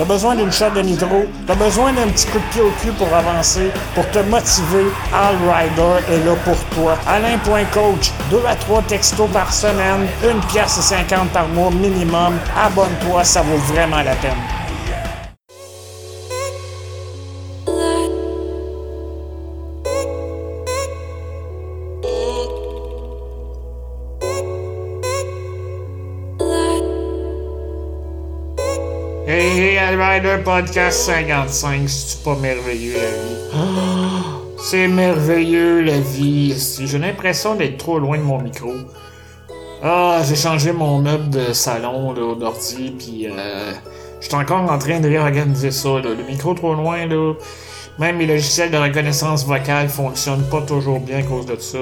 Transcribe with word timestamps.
t'as 0.00 0.06
besoin 0.06 0.34
d'une 0.34 0.50
shot 0.50 0.70
de 0.74 0.80
nitro, 0.80 1.26
t'as 1.46 1.54
besoin 1.54 1.92
d'un 1.92 2.08
petit 2.08 2.26
coup 2.28 2.38
de 2.38 2.44
pied 2.44 2.62
au 2.62 2.70
cul 2.80 2.90
pour 2.92 3.14
avancer, 3.14 3.70
pour 3.94 4.08
te 4.10 4.18
motiver, 4.20 4.86
All 5.12 5.36
Rider 5.46 6.14
est 6.14 6.24
là 6.24 6.34
pour 6.42 6.56
toi. 6.74 6.96
Alain.coach, 7.06 8.10
2 8.30 8.40
à 8.48 8.54
3 8.54 8.80
textos 8.88 9.28
par 9.30 9.52
semaine, 9.52 10.08
une 10.24 10.40
pièce 10.46 10.78
et 10.78 10.94
50 10.94 11.28
par 11.28 11.48
mois 11.48 11.70
minimum. 11.70 12.38
Abonne-toi, 12.58 13.24
ça 13.24 13.42
vaut 13.42 13.58
vraiment 13.74 14.02
la 14.02 14.14
peine. 14.16 14.59
Hey, 29.32 29.76
hey, 29.78 29.94
Rider 29.94 30.38
Podcast 30.42 31.02
55, 31.06 31.88
c'est 31.88 32.24
pas 32.24 32.34
merveilleux 32.34 32.94
la 32.94 33.10
vie? 33.10 33.36
Ah, 33.54 34.40
c'est 34.58 34.88
merveilleux 34.88 35.82
la 35.82 36.00
vie. 36.00 36.52
J'ai 36.84 36.98
l'impression 36.98 37.54
d'être 37.54 37.76
trop 37.76 38.00
loin 38.00 38.18
de 38.18 38.24
mon 38.24 38.40
micro. 38.42 38.72
Ah, 39.84 40.20
j'ai 40.28 40.34
changé 40.34 40.72
mon 40.72 40.98
meuble 40.98 41.30
de 41.30 41.52
salon 41.52 42.12
là, 42.12 42.34
d'ordi, 42.34 42.92
puis 42.98 43.28
euh, 43.28 43.72
je 44.20 44.26
suis 44.26 44.34
encore 44.34 44.68
en 44.68 44.78
train 44.78 44.98
de 44.98 45.06
réorganiser 45.06 45.70
ça. 45.70 45.90
Là. 45.90 46.08
Le 46.18 46.24
micro 46.28 46.52
trop 46.54 46.74
loin, 46.74 47.06
là. 47.06 47.34
Même 48.00 48.18
les 48.18 48.26
logiciels 48.26 48.72
de 48.72 48.78
reconnaissance 48.78 49.46
vocale 49.46 49.88
fonctionnent 49.88 50.48
pas 50.50 50.62
toujours 50.62 50.98
bien 50.98 51.18
à 51.18 51.22
cause 51.22 51.46
de 51.46 51.54
ça. 51.60 51.78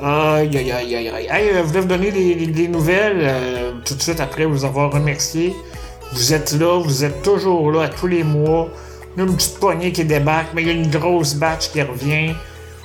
Aïe, 0.00 0.56
aïe, 0.56 0.70
aïe, 0.70 0.94
aïe, 0.94 1.08
aïe. 1.08 1.26
Hey, 1.28 1.48
euh, 1.48 1.62
je 1.62 1.62
voulais 1.62 1.80
vous 1.80 1.88
donner 1.88 2.12
des, 2.12 2.36
des- 2.36 2.46
des 2.46 2.68
nouvelles 2.68 3.18
euh, 3.22 3.72
tout 3.84 3.96
de 3.96 4.02
suite 4.02 4.20
après 4.20 4.44
vous 4.44 4.64
avoir 4.64 4.92
remercié. 4.92 5.52
Vous 6.12 6.32
êtes 6.32 6.52
là, 6.52 6.80
vous 6.80 7.04
êtes 7.04 7.22
toujours 7.22 7.70
là 7.72 7.82
à 7.82 7.88
tous 7.88 8.06
les 8.06 8.24
mois. 8.24 8.68
Une 9.16 9.34
petite 9.34 9.58
poignée 9.58 9.92
qui 9.92 10.04
débarque, 10.04 10.48
mais 10.54 10.62
il 10.62 10.68
y 10.68 10.70
a 10.70 10.74
une 10.74 10.90
grosse 10.90 11.34
batch 11.34 11.70
qui 11.70 11.82
revient. 11.82 12.34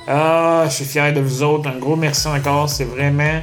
Ah, 0.08 0.64
je 0.66 0.74
suis 0.74 0.84
fier 0.84 1.12
de 1.12 1.20
vous 1.20 1.42
autres. 1.42 1.68
Un 1.68 1.78
gros 1.78 1.96
merci 1.96 2.26
encore. 2.26 2.68
C'est 2.68 2.84
vraiment, 2.84 3.40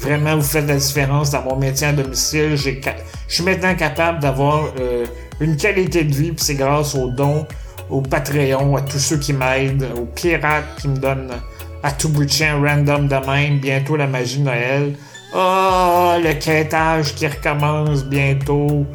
vraiment, 0.00 0.36
vous 0.36 0.42
faites 0.42 0.66
la 0.66 0.76
différence 0.76 1.30
dans 1.30 1.42
mon 1.42 1.56
métier 1.56 1.88
à 1.88 1.92
domicile. 1.92 2.56
Je 2.56 3.34
suis 3.34 3.44
maintenant 3.44 3.74
capable 3.74 4.20
d'avoir 4.20 4.72
euh, 4.80 5.04
une 5.40 5.56
qualité 5.56 6.04
de 6.04 6.14
vie, 6.14 6.32
puis 6.32 6.44
c'est 6.44 6.54
grâce 6.54 6.94
aux 6.94 7.10
dons, 7.10 7.46
au 7.90 8.00
Patreon, 8.00 8.76
à 8.76 8.82
tous 8.82 8.98
ceux 8.98 9.18
qui 9.18 9.32
m'aident, 9.32 9.88
aux 9.96 10.06
pirates 10.06 10.76
qui 10.80 10.88
me 10.88 10.96
donnent 10.96 11.32
à 11.82 11.92
tout 11.92 12.08
bout 12.08 12.24
de 12.24 12.30
champ 12.30 12.60
random 12.62 13.08
de 13.08 13.26
même. 13.26 13.58
Bientôt 13.58 13.96
la 13.96 14.06
magie 14.06 14.38
de 14.38 14.44
Noël. 14.44 14.94
Ah, 15.34 16.16
le 16.22 16.32
quêtage 16.34 17.14
qui 17.14 17.26
recommence 17.26 18.04
bientôt. 18.04 18.86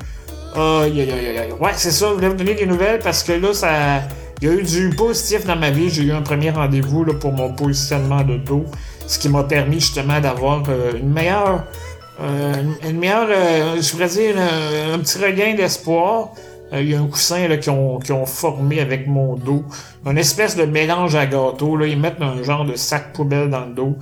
Aïe, 0.55 1.01
aïe, 1.01 1.11
aïe, 1.11 1.37
aïe. 1.37 1.51
Ouais, 1.59 1.71
c'est 1.75 1.91
ça, 1.91 2.07
je 2.09 2.13
voulais 2.15 2.29
vous 2.29 2.35
donner 2.35 2.53
des 2.55 2.65
nouvelles? 2.65 2.99
Parce 2.99 3.23
que 3.23 3.33
là, 3.33 3.53
ça. 3.53 4.01
Il 4.41 4.49
y 4.49 4.51
a 4.51 4.55
eu 4.55 4.63
du 4.63 4.89
positif 4.89 5.45
dans 5.45 5.55
ma 5.55 5.69
vie. 5.71 5.89
J'ai 5.89 6.03
eu 6.03 6.11
un 6.11 6.21
premier 6.21 6.49
rendez-vous 6.51 7.05
là, 7.05 7.13
pour 7.13 7.31
mon 7.31 7.53
positionnement 7.53 8.23
de 8.23 8.35
dos, 8.37 8.65
ce 9.07 9.17
qui 9.17 9.29
m'a 9.29 9.43
permis 9.43 9.79
justement 9.79 10.19
d'avoir 10.19 10.63
euh, 10.69 10.91
une 10.97 11.09
meilleure. 11.13 11.63
euh, 12.21 12.53
une- 12.87 12.99
meilleure. 12.99 13.27
euh, 13.29 13.81
je 13.81 13.89
pourrais 13.91 14.07
dire 14.09 14.35
un 14.93 14.99
petit 14.99 15.17
regain 15.17 15.55
d'espoir. 15.55 16.29
Euh, 16.73 16.81
Il 16.81 16.89
y 16.89 16.95
a 16.95 16.99
un 16.99 17.07
coussin 17.07 17.47
là, 17.47 17.57
qui, 17.57 17.69
ont, 17.69 17.97
ont 17.97 18.25
formé 18.25 18.79
avec 18.79 19.07
mon 19.07 19.35
dos. 19.35 19.63
Une 20.05 20.17
espèce 20.17 20.55
de 20.55 20.65
mélange 20.65 21.15
à 21.15 21.25
gâteau. 21.25 21.77
Là. 21.77 21.87
Ils 21.87 21.99
mettent 21.99 22.21
un 22.21 22.41
genre 22.43 22.65
de 22.65 22.75
sac 22.75 23.13
poubelle 23.13 23.49
dans 23.49 23.65
le 23.65 23.73
dos. 23.73 23.97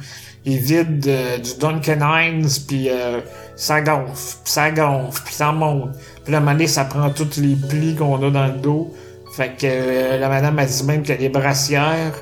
Ils 0.46 0.58
vident 0.58 1.08
euh, 1.08 1.38
du 1.38 1.58
Duncan 1.60 2.00
Hines, 2.02 2.50
puis 2.68 2.90
euh, 2.90 3.22
ça 3.56 3.82
gonfle, 3.82 4.38
puis 4.44 4.52
ça 4.52 4.72
gonfle, 4.72 5.22
puis 5.24 5.36
ça 5.36 5.52
monte. 5.52 5.92
Puis 6.24 6.34
moment 6.34 6.54
donné, 6.54 6.66
ça 6.66 6.86
prend 6.86 7.10
tous 7.12 7.38
les 7.38 7.56
plis 7.56 7.96
qu'on 7.96 8.16
a 8.24 8.30
dans 8.32 8.48
le 8.48 8.60
dos. 8.60 8.92
Fait 9.36 9.52
que 9.58 10.20
la 10.20 10.30
madame 10.30 10.58
a 10.60 10.66
dit 10.66 10.84
même 10.84 11.04
que 11.04 11.14
les 11.14 11.30
brassières 11.30 12.14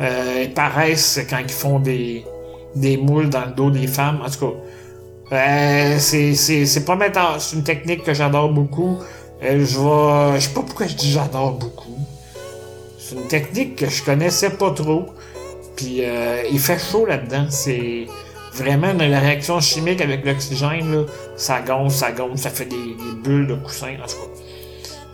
elles 0.00 0.52
paraissent 0.54 1.20
quand 1.28 1.38
ils 1.38 1.50
font 1.50 1.78
des, 1.78 2.24
des 2.74 2.96
moules 2.96 3.30
dans 3.30 3.44
le 3.44 3.52
dos 3.52 3.70
des 3.70 3.86
femmes. 3.86 4.20
En 4.24 4.30
tout 4.30 4.56
cas, 5.30 5.98
c'est, 5.98 6.34
c'est, 6.34 6.66
c'est. 6.66 6.66
C'est 6.66 7.56
une 7.56 7.64
technique 7.64 8.02
que 8.02 8.14
j'adore 8.14 8.48
beaucoup. 8.48 8.98
Je 9.40 9.46
vais. 9.48 10.40
Je 10.40 10.44
sais 10.46 10.54
pas 10.54 10.62
pourquoi 10.62 10.86
je 10.86 10.94
dis 10.94 11.10
j'adore 11.10 11.52
beaucoup. 11.52 11.98
C'est 12.98 13.14
une 13.14 13.28
technique 13.28 13.76
que 13.76 13.88
je 13.88 14.02
connaissais 14.02 14.50
pas 14.50 14.70
trop. 14.72 15.06
Puis 15.76 16.04
euh, 16.04 16.42
il 16.50 16.58
fait 16.58 16.78
chaud 16.78 17.06
là-dedans. 17.06 17.46
C'est 17.48 18.06
vraiment 18.52 18.92
la 18.92 19.20
réaction 19.20 19.60
chimique 19.60 20.00
avec 20.00 20.24
l'oxygène, 20.24 21.06
ça 21.36 21.60
gonfle, 21.60 21.94
ça 21.94 22.10
gonfle, 22.10 22.38
ça 22.38 22.50
fait 22.50 22.64
des, 22.64 22.96
bulles 23.22 23.46
de 23.46 23.54
coussin. 23.54 23.94
En 24.02 24.06
tout 24.06 24.16
cas, 24.16 24.42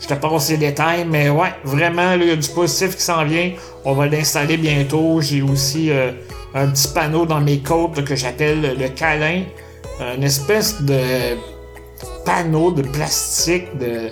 je 0.00 0.06
te 0.06 0.14
passe 0.14 0.50
les 0.50 0.56
détails, 0.56 1.04
mais 1.06 1.28
ouais, 1.28 1.52
vraiment, 1.64 2.14
il 2.14 2.24
y 2.24 2.30
a 2.30 2.36
du 2.36 2.48
positif 2.48 2.96
qui 2.96 3.02
s'en 3.02 3.24
vient. 3.24 3.52
On 3.84 3.92
va 3.92 4.06
l'installer 4.06 4.56
bientôt. 4.56 5.20
J'ai 5.20 5.42
aussi 5.42 5.90
euh, 5.90 6.12
un 6.54 6.68
petit 6.68 6.88
panneau 6.88 7.26
dans 7.26 7.40
mes 7.40 7.60
côtes 7.60 8.04
que 8.04 8.16
j'appelle 8.16 8.76
le 8.78 8.88
câlin. 8.88 9.42
Une 10.16 10.24
espèce 10.24 10.82
de 10.82 11.36
panneau 12.24 12.70
de 12.70 12.82
plastique 12.82 13.76
de 13.78 14.10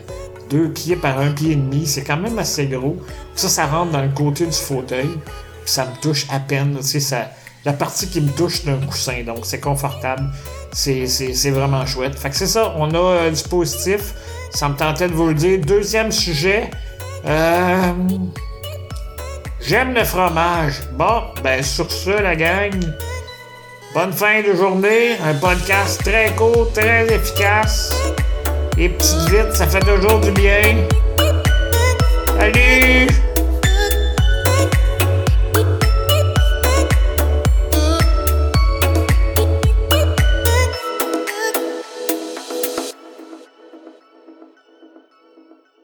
deux 0.50 0.68
pieds 0.70 0.96
par 0.96 1.18
un 1.18 1.30
pied 1.30 1.52
et 1.52 1.56
demi. 1.56 1.86
C'est 1.86 2.04
quand 2.04 2.16
même 2.16 2.38
assez 2.38 2.66
gros. 2.66 2.96
Ça, 3.34 3.48
ça 3.48 3.66
rentre 3.66 3.92
dans 3.92 4.02
le 4.02 4.10
côté 4.10 4.46
du 4.46 4.52
fauteuil. 4.56 5.08
Ça 5.64 5.86
me 5.86 6.00
touche 6.00 6.26
à 6.30 6.40
peine. 6.40 6.76
Tu 6.78 6.82
sais, 6.82 7.00
ça, 7.00 7.30
la 7.64 7.72
partie 7.72 8.08
qui 8.08 8.20
me 8.20 8.30
touche 8.30 8.64
d'un 8.64 8.78
coussin. 8.78 9.22
Donc, 9.24 9.40
c'est 9.44 9.60
confortable. 9.60 10.30
C'est, 10.72 11.06
c'est, 11.06 11.34
c'est 11.34 11.50
vraiment 11.50 11.86
chouette. 11.86 12.18
Fait 12.18 12.30
que 12.30 12.36
c'est 12.36 12.46
ça. 12.46 12.74
On 12.76 12.90
a 12.94 12.98
euh, 12.98 13.30
du 13.30 13.42
positif. 13.44 14.14
Ça 14.50 14.68
me 14.68 14.74
tentait 14.76 15.08
de 15.08 15.14
vous 15.14 15.28
le 15.28 15.34
dire. 15.34 15.60
Deuxième 15.60 16.12
sujet. 16.12 16.70
Euh, 17.26 17.92
J'aime 19.64 19.94
le 19.94 20.02
fromage. 20.02 20.80
Bon, 20.94 21.22
ben 21.42 21.62
sur 21.62 21.90
ce, 21.90 22.10
la 22.10 22.34
gang. 22.34 22.72
Bonne 23.94 24.12
fin 24.12 24.40
de 24.40 24.54
journée. 24.54 25.18
Un 25.22 25.34
podcast 25.34 26.00
très 26.02 26.34
court, 26.34 26.72
très 26.72 27.04
efficace. 27.14 27.94
Et 28.78 28.88
petites 28.88 29.28
vite, 29.28 29.52
ça 29.52 29.66
fait 29.66 29.80
toujours 29.80 30.18
du 30.20 30.30
bien. 30.30 30.86
Salut! 32.38 33.01